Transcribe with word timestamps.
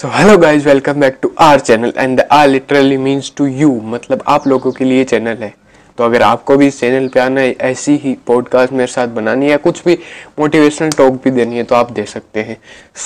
So 0.00 0.08
hello 0.08 0.36
guys 0.38 0.66
welcome 0.68 1.00
back 1.00 1.16
to 1.22 1.30
R 1.38 1.60
channel 1.60 1.92
and 1.96 2.20
R 2.32 2.46
literally 2.48 2.96
means 2.96 3.32
to 3.36 3.46
you 3.46 3.70
मतलब 3.84 4.22
आप 4.26 4.46
लोगों 4.48 4.70
के 4.72 4.84
लिए 4.84 5.02
चैनल 5.04 5.36
है। 5.36 5.52
तो 5.98 6.04
अगर 6.04 6.22
आपको 6.22 6.56
भी 6.56 6.66
इस 6.66 6.78
चैनल 6.80 7.08
पे 7.08 7.20
आना 7.20 7.40
है, 7.40 7.50
ऐसी 7.52 7.96
ही 7.96 8.16
पॉडकास्ट 8.26 8.72
मेरे 8.72 8.86
साथ 8.86 9.08
बनानी 9.08 9.50
है 9.50 9.56
कुछ 9.56 9.82
भी 9.84 9.98
मोटिवेशनल 10.38 10.90
टॉक 10.90 11.20
भी 11.24 11.30
देनी 11.30 11.56
है 11.56 11.64
तो 11.64 11.74
आप 11.74 11.92
दे 11.92 12.04
सकते 12.04 12.42
हैं। 12.42 12.56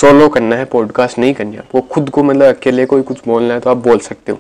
सोलो 0.01 0.29
करना 0.29 0.57
है 0.57 0.65
पॉडकास्ट 0.65 1.19
नहीं 1.19 1.35
करनी 1.35 1.53
है। 1.53 1.59
आपको 1.59 1.81
खुद 1.81 2.11
को 2.11 2.23
मतलब 2.23 2.55
अकेले 2.57 2.87
कोई 2.87 3.03
कुछ 3.03 3.27
बोलना 3.27 3.55
है 3.55 3.61
तो 3.61 3.71
आप 3.71 3.83
बोल 3.89 3.99
सकते 3.99 4.33
हो। 4.33 4.39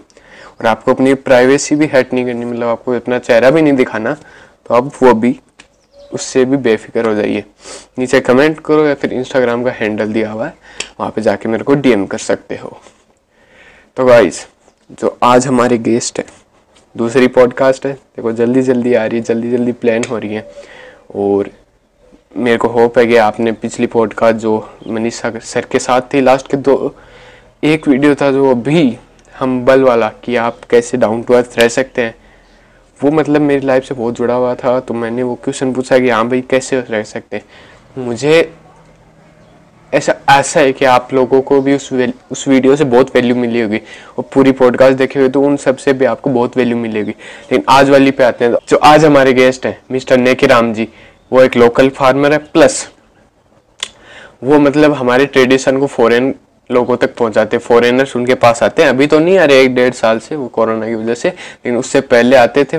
और 0.60 0.66
आपको 0.66 0.94
अपनी 0.94 1.14
प्राइवेसी 1.26 1.76
भी 1.76 1.86
हर्ट 1.86 2.12
नहीं 2.12 2.24
करनी 2.26 2.44
मतलब 2.44 2.68
आपको 2.68 2.92
अपना 2.92 3.18
चेहरा 3.18 3.50
भी 3.50 3.62
नहीं 3.62 3.72
दिखाना 3.72 4.14
तो 4.14 4.74
आप 4.74 4.92
वो 5.02 5.14
भी 5.14 5.38
उससे 6.14 6.44
भी 6.44 6.56
बेफिक्र 6.56 7.06
हो 7.06 7.14
जाइए। 7.14 7.44
नीचे 7.98 8.20
कमेंट 8.20 8.60
करो 8.60 8.86
या 8.86 8.94
फिर 8.94 9.12
इंस्टाग्राम 9.12 9.64
का 9.64 9.70
हैंडल 9.70 10.12
दिया 10.12 10.30
हुआ 10.30 10.46
है, 10.46 10.54
वहाँ 11.00 11.10
पे 11.10 11.22
जाके 11.22 11.48
मेरे 11.48 11.64
को 11.64 11.74
डीएम 11.74 12.06
कर 12.06 12.18
सकते 12.18 12.56
हो। 12.56 12.78
तो 13.96 14.04
गाइज़ 14.04 14.40
जो 15.00 15.16
आज 15.22 15.46
हमारे 15.46 15.78
गेस्ट 15.78 16.18
है, 16.18 16.24
दूसरी 16.96 17.28
पॉडकास्ट 17.28 17.86
है, 17.86 17.92
देखो 17.92 18.32
जल्दी 18.32 18.62
जल्दी 18.62 18.94
आ 18.94 19.04
रही 19.06 19.18
है, 19.18 19.24
जल्दी 19.24 19.50
जल्दी 19.50 19.72
प्लान 19.72 20.04
हो 20.10 20.18
रही 20.18 20.34
है। 20.34 20.50
और 21.14 21.50
मेरे 22.36 22.56
को 22.56 22.68
होप 22.68 22.98
है 22.98 23.06
कि 23.06 23.16
आपने 23.16 23.52
पिछली 23.52 23.86
पॉडकास्ट 23.86 24.38
जो 24.38 24.70
मनीषा 24.86 25.32
सर 25.38 25.64
के 25.64 25.78
साथ 25.78 26.00
थी 26.14 26.20
लास्ट 26.20 26.50
के 26.50 26.56
दो, 26.56 26.94
एक 27.64 27.88
वीडियो 27.88 28.14
था 28.14 28.30
जो 28.32 28.50
अभी 28.50 28.98
हम 29.38 29.64
बल 29.64 29.82
वाला 29.82 30.08
कि 30.24 30.36
आप 30.36 30.60
कैसे 30.70 30.96
डाउन 30.96 31.22
टू 31.22 31.34
अर्थ 31.34 31.58
रह 31.58 31.68
सकते 31.68 32.02
हैं। 32.02 32.14
वो 33.00 33.10
मतलब 33.10 33.40
मेरी 33.40 33.66
लाइफ 33.66 33.84
से 33.84 33.94
बहुत 33.94 34.14
जुड़ा 34.14 34.34
हुआ 34.34 34.54
था 34.54 34.78
तो 34.80 34.94
मैंने 34.94 35.22
वो 35.22 35.34
क्वेश्चन 35.34 35.72
पूछा 35.72 35.98
कि 35.98 36.10
हाँ 36.10 36.28
भाई, 36.28 36.40
कैसे 36.40 36.80
रह 36.80 37.02
सकते 37.04 37.42
मुझे 37.98 38.52
ऐसा 39.92 40.14
ऐसा 40.30 40.60
है 40.60 40.72
कि 40.72 40.84
आप 40.84 41.12
लोगों 41.14 41.40
को 41.42 41.60
भी 41.60 41.74
उस 41.74 41.92
उस 42.32 42.46
वीडियो 42.48 42.76
से 42.76 42.84
बहुत 42.84 43.14
वैल्यू 43.14 43.34
मिली 43.36 43.60
होगी। 43.60 43.80
और 44.18 44.24
पूरी 44.34 44.52
पॉडकास्ट 44.52 44.98
देखे 44.98 45.18
हुए 45.20 45.28
तो 45.28 45.42
उन 45.42 45.56
सबसे 45.56 45.92
भी 45.92 46.04
आपको 46.04 46.30
बहुत 46.30 46.56
वैल्यू 46.56 46.76
मिलेगी। 46.76 47.10
लेकिन 47.10 47.64
आज 47.68 47.90
वाली 47.90 48.10
पे 48.10 48.24
आते 48.24 48.44
हैं 48.44 48.54
जो 48.68 48.76
आज 48.76 49.04
हमारे 49.04 49.32
गेस्ट 49.32 49.66
हैं, 49.66 49.78
मिस्टर 49.90 50.18
नेकी 50.18 50.46
राम 50.46 50.72
जी, 50.74 50.88
वो 51.32 51.42
एक 51.42 51.56
लोकल 51.56 51.88
फार्मर 51.88 52.32
है 52.32 52.38
प्लस 52.38 52.88
वो 54.44 54.58
मतलब 54.60 54.92
हमारे 54.92 55.26
ट्रेडिशन 55.26 55.78
को 55.78 55.86
फॉरेन 55.86 56.34
लोगों 56.70 56.96
तक 56.96 57.14
पहुंचाते 57.16 57.58
फॉरेनर्स 57.58 58.14
उनके 58.16 58.34
पास 58.36 58.62
आते 58.62 58.82
हैं। 58.82 58.88
अभी 58.88 59.06
तो 59.06 59.18
नहीं 59.18 59.38
आ 59.38 59.44
रहे, 59.44 59.62
एक 59.62 59.74
डेढ़ 59.74 59.92
साल 59.94 60.18
से 60.18 60.36
वो 60.36 60.46
कोरोना 60.48 60.86
की 60.86 60.94
वजह 60.94 61.14
से, 61.14 61.28
लेकिन 61.28 61.76
उससे 61.76 62.00
पहले 62.02 62.36
आते 62.36 62.64
थे। 62.64 62.78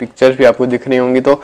पिक्चर्स 0.00 0.36
भी 0.38 0.44
आपको 0.44 0.66
दिख 0.66 0.88
रही 0.88 0.98
होंगी 0.98 1.20
तो 1.20 1.40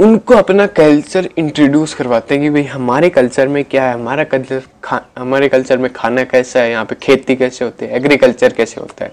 उनको 0.00 0.34
अपना 0.34 0.66
कल्चर 0.68 1.28
इंट्रोड्यूस 1.38 1.94
करवाते 1.94 2.34
हैं 2.34 2.42
कि 2.42 2.50
भाई, 2.50 2.62
हमारे 2.64 3.08
कल्चर 3.10 3.48
में 3.48 3.64
क्या 3.64 3.84
है? 3.84 3.94
हमारा 3.94 4.24
कल्चर 4.24 4.62
खा, 4.84 5.00
हमारे 5.18 5.48
कल्चर 5.48 5.78
में 5.78 5.92
खाना 5.92 6.24
कैसा 6.24 6.60
है? 6.60 6.70
यहाँ 6.70 6.84
पे 6.84 6.94
खेती 6.94 7.36
कैसे 7.36 7.64
होती 7.64 7.86
है? 7.86 7.96
एग्रीकल्चर 7.96 8.52
कैसे 8.52 8.80
होता 8.80 9.04
है? 9.04 9.12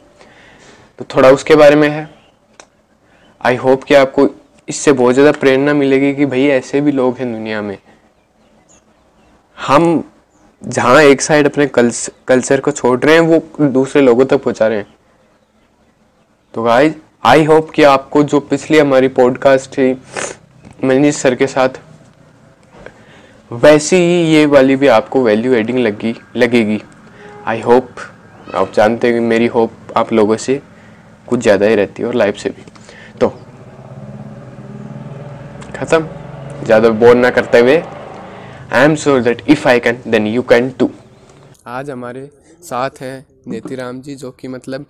तो 0.99 1.05
थोड़ा 1.15 1.29
उसके 1.29 1.55
बारे 1.55 1.75
में 1.75 1.87
है। 1.89 2.07
आई 3.41 3.55
होप 3.55 3.83
कि 3.83 3.93
आपको 3.95 4.27
इससे 4.67 4.91
बहुत 4.93 5.13
ज़्यादा 5.13 5.31
प्रेरणा 5.31 5.73
मिलेगी 5.73 6.13
कि 6.13 6.25
भाई, 6.25 6.45
ऐसे 6.49 6.81
भी 6.81 6.91
लोग 6.91 7.17
हैं 7.17 7.31
दुनिया 7.33 7.61
में। 7.61 7.77
हम 9.57 10.03
जहाँ 10.61 11.01
एक 11.01 11.21
साइड 11.21 11.45
अपने 11.45 11.65
कल्चर 12.27 12.59
को 12.59 12.71
छोड़ 12.71 12.99
रहे 12.99 13.15
हैं, 13.15 13.21
वो 13.21 13.67
दूसरे 13.69 14.01
लोगों 14.01 14.25
तक 14.25 14.43
पहुँचा 14.43 14.67
रहे 14.67 14.77
हैं। 14.77 14.87
तो 16.53 16.63
गाइज़ 16.63 16.93
आई 17.25 17.43
होप 17.45 17.69
कि 17.69 17.83
आपको 17.83 18.23
जो 18.23 18.39
पिछली 18.41 18.79
हमारी 18.79 19.07
पॉडकास्ट 19.09 19.71
थी, 19.71 19.91
मनीष 20.83 21.15
सर 21.15 21.35
के 21.35 21.47
साथ, 21.47 21.69
वैसी 23.51 23.95
ही 23.95 24.21
ये 24.27 24.45
वाली 24.45 24.75
भी 24.75 24.87
आपको 24.89 25.23
वैल्यू 25.23 25.53
एडिंग 25.53 25.79
लगी, 25.79 26.15
लगेगी। 26.35 26.81
आई 27.45 27.61
होप 27.61 27.89
आप 28.55 28.71
जानते 28.73 29.07
हैं 29.07 29.19
मेरी 29.21 29.47
होप 29.47 29.71
आप 29.97 30.13
लोगों 30.13 30.37
से 30.37 30.61
कुछ 31.27 31.39
ज़्यादा 31.39 31.65
ही 31.65 31.75
रहती 31.75 32.01
है 32.01 32.07
और 32.07 32.15
लाइफ 32.15 32.37
से 32.37 32.49
भी। 32.49 32.63
तो 33.19 33.29
ख़त्म। 35.75 36.07
ज़्यादा 36.65 36.89
बोर 36.91 37.15
ना 37.15 37.29
करते 37.29 37.59
हुए 37.59 37.77
I 38.73 38.85
am 38.85 38.95
sure 38.95 39.21
that 39.21 39.41
if 39.49 39.67
I 39.67 39.79
can 39.79 40.01
then 40.07 40.27
you 40.27 40.41
can 40.41 40.69
too 40.69 40.89
आज 41.67 41.89
हमारे 41.89 42.29
साथ 42.63 42.89
हैं 43.01 43.25
नेतीराम 43.47 44.01
जी 44.01 44.15
जो 44.15 44.31
कि 44.31 44.47
मतलब 44.47 44.85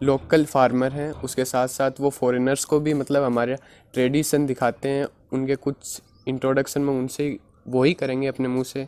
लोकल 0.00 0.44
फार्मर 0.44 0.92
हैं। 0.92 1.10
उसके 1.12 1.44
साथ 1.44 1.68
साथ 1.68 2.00
वो 2.00 2.10
फॉरेनर्स 2.10 2.64
को 2.64 2.80
भी 2.80 2.94
मतलब 2.94 3.22
हमारे 3.22 3.56
ट्रेडिशन 3.94 4.46
दिखाते 4.46 4.88
हैं। 4.88 5.06
उनके 5.32 5.56
कुछ 5.56 6.00
इंट्रोडक्शन 6.28 6.80
में 6.80 6.92
उनसे 6.94 7.36
वो 7.68 7.84
ही 7.84 7.92
करेंगे 7.92 8.28
अपने 8.28 8.48
मुँह 8.48 8.64
से। 8.64 8.86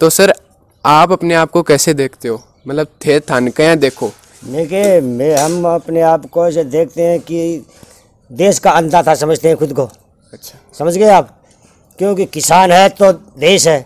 तो 0.00 0.10
सर 0.10 0.34
आप 0.84 1.12
अपने 1.12 1.34
आप 1.34 1.50
को 1.50 1.62
कैसे 1.62 1.94
देखते 1.94 2.28
हो? 2.28 2.42
मतलब 2.68 2.86
थे 3.06 3.20
थान 3.20 3.50
क्या 3.50 3.74
देखो। 3.74 4.10
देखिए 4.44 5.00
मैं 5.00 5.34
हम 5.36 5.64
अपने 5.74 6.00
आप 6.00 6.26
को 6.26 6.46
ऐसे 6.48 6.64
देखते 6.64 7.02
हैं 7.02 7.20
कि 7.20 7.66
देश 8.30 8.58
का 8.58 8.70
अंधा 8.70 9.02
था 9.02 9.14
समझते 9.14 9.48
हैं 9.48 9.56
खुद 9.56 9.72
को। 9.72 9.90
अच्छा। 10.32 10.58
समझ 10.78 10.96
गए 10.96 11.08
आप? 11.08 11.42
क्योंकि 11.98 12.24
किसान 12.26 12.72
है 12.72 12.88
तो 12.90 13.12
देश 13.12 13.66
है, 13.68 13.84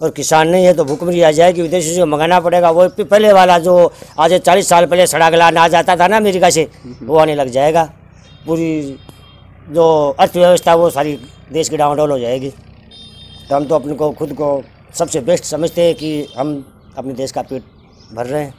और 0.00 0.10
किसान 0.10 0.48
नहीं 0.48 0.64
है 0.64 0.72
तो 0.74 0.84
भूखमरी 0.84 1.20
आ 1.22 1.30
जाएगी, 1.30 1.62
विदेशी 1.62 1.94
से 1.94 2.04
मंगाना 2.04 2.40
पड़ेगा, 2.40 2.70
वो 2.70 2.88
पहले 3.00 3.32
वाला 3.32 3.58
जो 3.58 3.92
आज 4.18 4.34
चालीस 4.36 4.68
साल 4.68 4.86
पहले 4.86 5.06
सड़क 5.06 5.32
गला 5.32 5.46
आ 5.46 5.68
जाता 5.68 5.96
था 5.96 6.06
ना 6.08 6.16
अमेरिका 6.16 6.50
से, 6.50 6.68
वो 7.02 7.18
आने 7.18 7.34
लग 7.34 7.48
जाएगा। 7.50 7.84
पूरी 8.46 8.98
जो 9.68 9.84
अर्थव्यवस्था, 10.10 10.74
वो 10.74 10.90
सारी 10.90 11.18
देश 11.52 11.68
की 11.68 11.76
डाउन 11.76 11.98
हो 12.00 12.18
जाएगी। 12.18 12.48
तो 13.48 13.54
हम 13.56 13.64
तो 13.64 13.74
अपने 13.74 13.94
को, 13.94 14.10
खुद 14.12 14.32
को 14.32 14.62
सबसे 14.94 15.20
बेस्ट 15.20 15.44
समझते 15.44 15.82
हैं 15.82 15.94
कि 15.94 16.26
हम 16.36 16.64
अपने 16.98 17.12
देश 17.14 17.32
का 17.32 17.42
पेट 17.42 17.62
भर 18.12 18.26
रहे 18.26 18.42
हैं। 18.42 18.54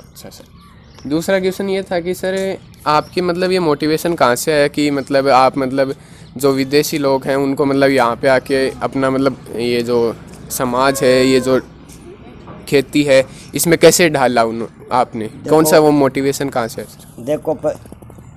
अच्छा 0.00 0.28
सर 0.30 1.08
दूसरा 1.08 1.38
क्वेश्चन 1.40 1.68
ये 1.68 1.82
था 1.82 2.00
कि, 2.00 2.14
सर, 2.14 2.58
आपकी 2.86 3.20
मतलब 3.20 3.52
ये 3.52 3.58
मोटिवेशन 3.60 4.14
कहाँ 4.14 4.36
से 4.36 4.52
आया 4.52 4.68
कि 4.68 4.90
मतलब 4.90 5.28
आप 5.30 5.58
मतलब 5.58 5.94
जो 6.36 6.52
विदेशी 6.52 6.98
लोग 6.98 7.24
हैं 7.26 7.36
उनको 7.36 7.64
मतलब 7.64 7.90
यहाँ 7.90 8.16
पे 8.16 8.28
आके 8.28 8.68
अपना 8.82 9.10
मतलब 9.10 9.36
ये 9.56 9.82
जो 9.82 10.14
समाज 10.50 11.02
है 11.02 11.26
ये 11.26 11.40
जो 11.40 11.60
खेती 12.68 13.02
है 13.02 13.22
इसमें 13.54 13.78
कैसे 13.78 14.08
ढाला 14.10 14.44
उन 14.44 14.66
आपने? 14.92 15.28
कौन 15.48 15.64
सा 15.64 15.78
वो 15.78 15.90
मोटिवेशन 15.90 16.48
कहाँ 16.48 16.68
से 16.68 16.84
देखो 17.20 17.54
प, 17.54 17.74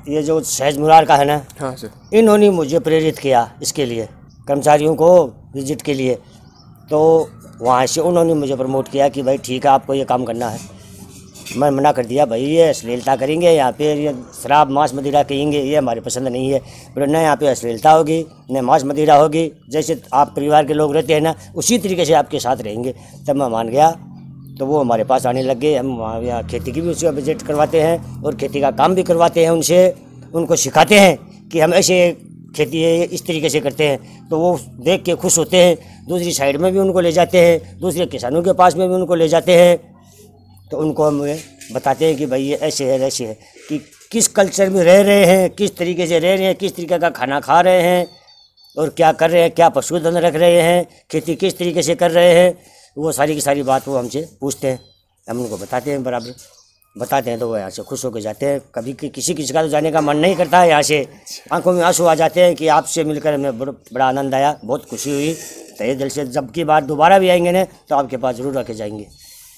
ये 0.09 0.23
जो 0.23 0.39
सहज 0.41 0.77
मुरार 0.77 1.05
का 1.05 1.15
है 1.15 1.25
ना 1.25 1.41
हाँ 1.59 1.75
सर 1.75 2.17
इन्होंने 2.17 2.49
मुझे 2.51 2.79
प्रेरित 2.79 3.19
किया 3.19 3.49
इसके 3.61 3.85
लिए 3.85 4.07
कर्मचारियों 4.47 4.95
को 4.95 5.09
विज़िट 5.55 5.81
के 5.81 5.93
लिए। 5.93 6.15
तो 6.89 7.29
वहाँ 7.61 7.85
से 7.85 8.01
उन्होंने 8.01 8.33
मुझे 8.33 8.55
प्रमोट 8.55 8.87
किया 8.87 9.07
कि 9.09 9.21
भाई 9.23 9.37
ठीक 9.37 9.65
है 9.65 9.71
आपको 9.71 9.93
ये 9.93 10.03
काम 10.05 10.25
करना 10.25 10.49
है। 10.49 10.59
मैं 11.47 11.69
मना 11.71 11.91
कर 11.91 12.05
दिया, 12.05 12.25
भाई, 12.25 12.41
ये 12.41 12.67
अश्लीलता 12.69 13.15
करेंगे 13.15 13.51
यहाँ 13.51 13.71
पे 13.71 13.93
ये 13.95 14.13
शराब 14.33 14.69
मांस 14.71 14.93
मदिरा 14.95 15.21
कहेंगे, 15.23 15.59
ये 15.59 15.75
हमारे 15.75 16.01
पसंद 16.01 16.27
नहीं 16.27 16.49
है। 16.51 16.59
बोले, 16.93 17.05
न, 17.05 17.15
यहाँ 17.15 17.35
पे 17.35 17.47
अश्लीलता 17.47 17.91
होगी, 17.91 18.25
न 18.51 18.61
मांस 18.61 18.83
मदिरा 18.85 19.15
होगी। 19.15 19.51
जैसे 19.71 20.01
आप 20.13 20.33
परिवार 20.35 20.65
के 20.65 20.73
लोग 20.73 20.95
रहते 20.95 21.13
हैं 21.13 21.21
ना, 21.21 21.35
उसी 21.55 21.77
तरीके 21.77 22.05
से 22.05 22.13
आपके 22.13 22.39
साथ 22.39 22.61
रहेंगे। 22.61 22.93
तब 23.27 23.35
मैं 23.35 23.47
मान 23.49 23.69
गया 23.69 23.95
तो 24.59 24.65
वो 24.65 24.79
हमारे 24.79 25.03
पास 25.03 25.25
आने 25.25 25.41
लग 25.43 25.59
गए। 25.59 25.75
हम 25.75 26.21
यहाँ 26.23 26.43
खेती 26.47 26.71
की 26.71 26.81
भी 26.81 26.89
उसका 26.89 27.09
विज़िट 27.11 27.41
करवाते 27.41 27.81
हैं 27.81 28.21
और 28.23 28.35
खेती 28.35 28.61
का 28.61 28.69
काम 28.73 28.95
भी 28.95 29.03
करवाते 29.03 29.43
हैं 29.43 29.49
उनसे, 29.51 29.95
उनको 30.33 30.55
सिखाते 30.55 30.99
हैं 30.99 31.17
कि 31.49 31.59
हम 31.59 31.73
ऐसे 31.73 31.97
खेती 32.55 32.81
है, 32.81 33.03
इस 33.05 33.25
तरीके 33.27 33.49
से 33.49 33.59
करते 33.59 33.87
हैं। 33.87 34.29
तो 34.29 34.39
वो 34.39 34.57
देख 34.79 35.03
के 35.03 35.15
खुश 35.15 35.37
होते 35.37 35.57
हैं। 35.57 36.05
दूसरी 36.07 36.31
साइड 36.33 36.57
में 36.57 36.71
भी 36.73 36.79
उनको 36.79 36.99
ले 36.99 37.11
जाते 37.11 37.39
हैं, 37.39 37.79
दूसरे 37.79 38.05
किसानों 38.05 38.41
के 38.43 38.53
पास 38.53 38.75
में 38.75 38.87
भी 38.87 38.95
उनको 38.95 39.15
ले 39.15 39.27
जाते 39.27 39.55
हैं। 39.55 39.94
तो 40.71 40.77
उनको 40.77 41.03
हम 41.03 41.21
बताते 41.73 42.05
हैं 42.05 42.15
कि 42.17 42.25
भाई 42.25 42.43
ये 42.43 42.55
ऐसे 42.63 42.91
है 42.91 42.99
ऐसे 43.01 43.25
है 43.25 43.37
कि 43.69 43.77
किस 44.11 44.27
कल्चर 44.27 44.69
में 44.69 44.83
रह 44.83 45.01
रहे 45.01 45.25
हैं 45.25 45.49
किस 45.49 45.75
तरीके 45.77 46.07
से 46.07 46.19
रह 46.19 46.35
रहे 46.35 46.45
हैं 46.45 46.55
किस 46.55 46.75
तरीके 46.75 46.97
का 46.99 47.09
खाना 47.09 47.39
खा 47.39 47.59
रहे 47.61 47.81
हैं 47.81 48.07
और 48.77 48.89
क्या 48.89 49.11
कर 49.11 49.29
रहे 49.29 49.41
हैं 49.41 49.51
क्या 49.51 49.69
पशुधन 49.69 50.17
रख 50.17 50.35
रहे 50.35 50.61
हैं 50.61 50.85
खेती 51.11 51.35
किस 51.35 51.57
तरीके 51.57 51.81
से 51.81 51.95
कर 51.95 52.11
रहे 52.11 52.33
हैं 52.33 52.57
वो 52.97 53.11
सारी 53.11 53.35
की 53.35 53.41
सारी 53.41 53.63
बात 53.63 53.87
वो 53.87 53.97
हमसे 53.97 54.27
पूछते 54.41 54.67
हैं। 54.67 54.79
हम 55.27 55.39
उनको 55.41 55.57
बताते 55.57 55.91
हैं 55.91 56.03
बराबर। 56.03 56.35
बताते 56.95 57.29
हैं 57.29 57.39
तो 57.39 57.47
वो 57.47 57.57
यहाँ 57.57 57.69
से 57.69 57.83
खुश 57.83 58.05
होकर 58.05 58.19
जाते 58.21 58.45
हैं। 58.45 58.59
कभी 58.75 58.93
कि, 58.93 59.09
किसी 59.09 59.33
किसी 59.33 59.53
का 59.53 59.61
तो 59.61 59.67
जाने 59.69 59.91
का 59.91 60.01
मन 60.01 60.17
नहीं 60.17 60.35
करता 60.35 60.59
है 60.59 60.69
यहाँ 60.69 60.81
से। 60.81 61.05
आँखों 61.53 61.73
में 61.73 61.81
आँसू 61.83 62.05
आ 62.05 62.15
जाते 62.15 62.41
हैं 62.41 62.55
कि 62.55 62.67
आपसे 62.67 63.03
मिलकर 63.03 63.33
हमें 63.33 63.57
बड़ा 63.59 64.05
आनंद 64.07 64.35
आया 64.35 64.55
बहुत 64.63 64.85
खुशी 64.89 65.11
हुई। 65.11 65.33
तो 65.79 65.85
ये 65.85 65.95
दिल 65.95 66.09
से 66.09 66.25
जब 66.27 66.51
की 66.51 66.63
बात 66.63 66.83
दोबारा 66.83 67.19
भी 67.19 67.29
आएँगे 67.29 67.51
ना 67.51 67.63
तो 67.89 67.95
आपके 67.95 68.17
पास 68.17 68.35
ज़रूर 68.35 68.57
रखे 68.57 68.73
जाएँगे। 68.73 69.07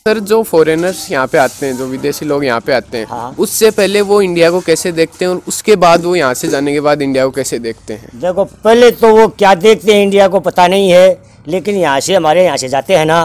सर 0.07 0.19
जो 0.21 0.41
फॉरेनर्स 0.45 0.99
यहाँ 1.11 1.27
पे 1.27 1.37
आते 1.37 1.65
हैं 1.65 1.75
जो 1.77 1.85
विदेशी 1.87 2.25
लोग 2.25 2.43
यहाँ 2.45 2.59
पे 2.61 2.73
आते 2.73 2.97
हैं 2.97 3.05
हाँ। 3.07 3.35
उससे 3.39 3.69
पहले 3.71 4.01
वो 4.03 4.21
इंडिया 4.21 4.49
को 4.51 4.59
कैसे 4.61 4.91
देखते 4.93 5.25
हैं 5.25 5.31
और 5.31 5.41
उसके 5.47 5.75
बाद 5.77 6.03
वो 6.03 6.15
यहाँ 6.15 6.33
से 6.33 6.47
जाने 6.49 6.73
के 6.73 6.79
बाद 6.81 7.01
इंडिया 7.01 7.25
को 7.25 7.31
कैसे 7.31 7.57
देखते 7.59 7.93
हैं 7.93 8.09
देखो 8.15 8.45
पहले 8.45 8.91
तो 8.93 9.09
वो 9.15 9.27
क्या 9.33 9.53
देखते 9.57 9.93
हैं 9.93 10.03
इंडिया 10.03 10.27
को 10.27 10.39
पता 10.41 10.67
नहीं 10.67 10.89
है 10.89 11.07
लेकिन 11.47 11.75
यहाँ 11.77 11.99
से 11.99 12.15
हमारे 12.15 12.45
यहाँ 12.45 12.57
से 12.57 12.69
जाते 12.69 12.95
हैं 12.95 13.05
ना 13.05 13.19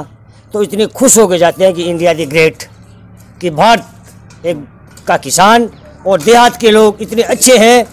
तो 0.55 0.63
इतने 0.63 0.87
खुश 0.93 1.19
होकर 1.19 1.39
जाते 1.39 1.65
हैं 1.65 1.75
कि 1.75 1.83
इंडिया 1.85 2.15
दी 2.15 2.27
ग्रेट 2.27 2.65
कि 3.41 3.51
भारत 3.53 4.47
एक 4.47 4.67
का 5.07 5.17
किसान 5.19 5.69
और 6.07 6.23
देहात 6.23 6.57
के 6.57 6.71
लोग 6.71 7.03
इतने 7.03 7.23
अच्छे 7.29 7.59
हैं 7.59 7.85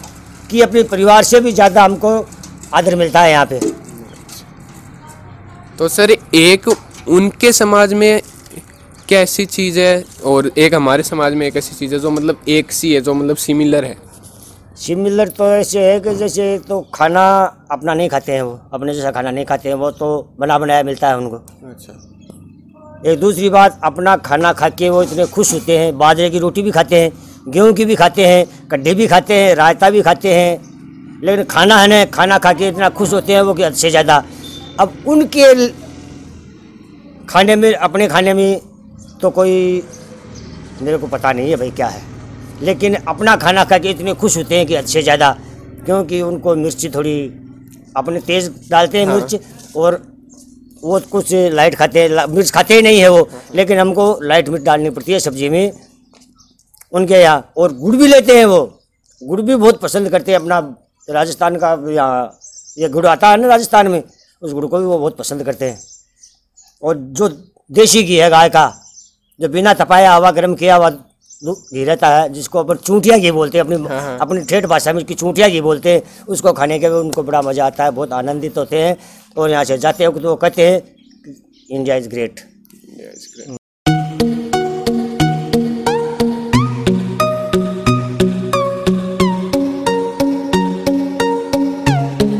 कि 0.50 0.60
अपने 0.62 0.82
परिवार 0.88 1.22
से 1.24 1.40
भी 1.40 1.52
ज़्यादा 1.52 1.84
हमको 1.84 2.16
आदर 2.74 2.96
मिलता 2.96 3.20
है 3.20 3.30
यहाँ 3.30 3.46
पे 3.46 3.60
तो 5.78 5.88
सर 5.90 6.16
एक 6.36 6.68
उनके 7.10 7.52
समाज 7.52 7.94
में 7.94 8.20
क्या 9.10 9.20
ऐसी 9.20 9.44
चीज़ 9.46 9.78
है 9.80 10.04
और 10.24 10.50
एक 10.56 10.74
हमारे 10.74 11.02
समाज 11.02 11.34
में 11.34 11.46
एक 11.46 11.56
ऐसी 11.56 11.74
चीज़ 11.76 11.94
है 11.94 11.98
जो 12.00 12.10
मतलब 12.10 12.42
एक 12.48 12.72
सी 12.72 12.92
है 12.94 13.00
जो 13.00 13.14
मतलब 13.14 13.36
सिमिलर 13.36 13.84
है। 13.84 13.96
सिमिलर 14.78 15.28
तो 15.28 15.46
ऐसे 15.52 15.80
है 15.82 15.98
कि 16.00 16.14
जैसे 16.14 16.46
तो 16.68 16.80
खाना 16.94 17.24
अपना 17.70 17.94
नहीं 17.94 18.08
खाते 18.08 18.32
हैं 18.32 18.42
वो 18.42 18.60
अपने 18.72 18.94
जैसा 18.94 19.10
खाना 19.10 19.30
नहीं 19.30 19.44
खाते 19.44 19.68
हैं 19.68 19.76
वो 19.76 19.90
तो 19.92 20.10
बना 20.40 20.58
बनाया 20.58 20.82
मिलता 20.82 21.08
है 21.08 21.16
उनको। 21.16 21.36
अच्छा। 21.70 23.10
एक 23.10 23.18
दूसरी 23.20 23.48
बात 23.50 23.80
अपना 23.84 24.16
खाना 24.22 24.52
खा 24.52 24.68
के 24.70 24.90
वो 24.90 25.02
इतने 25.02 25.26
खुश 25.28 25.52
होते 25.54 25.78
हैं 25.78 25.96
बाजरे 25.98 26.30
की 26.30 26.38
रोटी 26.38 26.62
भी 26.62 26.70
खाते 26.70 27.00
हैं 27.00 27.12
गेहूँ 27.48 27.72
की 27.74 27.84
भी 27.84 27.94
खाते 27.96 28.26
हैं 28.26 28.68
कड्ढे 28.68 28.94
भी 28.94 29.06
खाते 29.06 29.34
हैं 29.34 29.54
रायता 29.56 29.90
भी 29.90 30.02
खाते 30.02 30.34
हैं 30.34 31.20
लेकिन 31.24 31.44
खाना 31.50 31.76
है 31.76 31.88
ना 31.88 32.04
खाना 32.12 32.38
खा 32.38 32.52
के 32.52 32.68
इतना 32.68 32.88
खुश 32.94 33.12
होते 33.12 33.32
हैं 33.32 33.42
वो 33.42 33.54
कि 33.54 33.62
हद 33.62 33.74
से 33.74 33.90
ज़्यादा। 33.90 34.24
अब 34.80 35.04
उनके 35.08 35.68
खाने 37.26 37.56
में 37.56 37.72
अपने 37.74 38.08
खाने 38.08 38.34
में 38.34 38.69
तो 39.22 39.30
कोई 39.30 39.82
मेरे 40.82 40.98
को 40.98 41.06
पता 41.08 41.32
नहीं 41.32 41.50
है 41.50 41.56
भाई 41.56 41.70
क्या 41.70 41.86
है। 41.88 42.02
लेकिन 42.62 42.94
अपना 42.94 43.34
खाना 43.36 43.64
खा 43.64 43.78
के 43.78 43.90
इतने 43.90 44.14
खुश 44.14 44.36
होते 44.36 44.56
हैं 44.56 44.66
कि 44.66 44.74
अच्छे 44.74 45.02
ज़्यादा 45.02 45.30
क्योंकि 45.84 46.20
उनको 46.22 46.54
मिर्ची 46.56 46.88
थोड़ी 46.90 47.16
अपने 47.96 48.20
तेज़ 48.20 48.50
डालते 48.70 48.98
हैं 48.98 49.06
हाँ। 49.06 49.14
मिर्च 49.14 49.40
और 49.76 50.02
वो 50.82 51.00
कुछ 51.10 51.32
लाइट 51.52 51.74
खाते 51.74 52.02
हैं 52.02 52.26
मिर्च 52.28 52.50
खाते 52.50 52.74
ही 52.74 52.82
नहीं 52.82 53.00
है 53.00 53.08
वो 53.08 53.28
लेकिन 53.54 53.78
हमको 53.78 54.04
लाइट 54.22 54.48
मिर्च 54.48 54.64
डालनी 54.64 54.90
पड़ती 54.90 55.12
है 55.12 55.20
सब्ज़ी 55.20 55.48
में 55.48 55.72
उनके 56.92 57.14
यहाँ 57.14 57.52
और 57.56 57.72
गुड़ 57.74 57.96
भी 57.96 58.06
लेते 58.06 58.36
हैं 58.38 58.44
वो। 58.46 58.60
गुड़ 59.22 59.40
भी 59.40 59.54
बहुत 59.56 59.80
पसंद 59.80 60.08
करते 60.10 60.32
हैं 60.32 60.38
अपना 60.38 60.58
राजस्थान 61.08 61.56
का 61.56 61.72
यहाँ 61.90 62.38
ये 62.78 62.88
गुड़ 62.88 63.06
आता 63.06 63.30
है 63.30 63.36
ना 63.36 63.48
राजस्थान 63.48 63.88
में 63.88 64.02
उस 64.42 64.52
गुड़ 64.52 64.66
को 64.66 64.78
भी 64.78 64.84
वो 64.84 64.98
बहुत 64.98 65.16
पसंद 65.16 65.42
करते 65.44 65.64
हैं। 65.64 65.80
और 66.82 66.96
जो 66.96 67.28
देसी 67.70 68.02
घी 68.02 68.16
है 68.16 68.30
गाय 68.30 68.48
का 68.48 68.64
जो 69.40 69.48
बिना 69.48 69.72
तपाया 69.74 70.12
हवा 70.12 70.30
गर्म 70.32 70.54
किया 70.54 70.76
हुआ 70.76 70.90
घी 71.42 71.84
रहता 71.84 72.08
है 72.10 72.28
जिसको 72.30 72.58
अपन 72.58 72.76
चूंटिया 72.78 73.16
घी 73.18 73.30
बोलते 73.30 73.58
हैं 73.58 73.64
अपनी 73.64 73.76
हाँ, 73.84 74.00
हाँ। 74.00 74.18
अपनी 74.20 74.40
ठेठ 74.44 74.66
भाषा 74.66 74.92
में 74.92 74.98
उसकी 74.98 75.14
चूंटिया 75.14 75.48
घी 75.48 75.60
बोलते 75.60 75.92
हैं 75.92 76.26
उसको 76.28 76.52
खाने 76.52 76.78
के 76.78 76.88
भी 76.88 76.96
उनको 76.96 77.22
बड़ा 77.22 77.42
मज़ा 77.42 77.66
आता 77.66 77.84
है 77.84 77.90
बहुत 77.92 78.12
आनंदित 78.14 78.58
होते 78.58 78.82
हैं 78.82 78.96
और 79.36 79.50
यहाँ 79.50 79.64
से 79.64 79.78
जाते 79.78 80.06
वक्त 80.06 80.24
वो 80.24 80.36
कहते 80.36 80.66
हैं 80.66 80.82
इंडिया 81.70 81.96
इज़ 81.96 82.08
ग्रेट 82.08 82.40